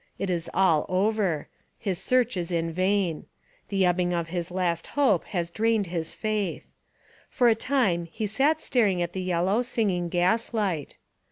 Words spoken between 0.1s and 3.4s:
It Is all over. His search Is vain.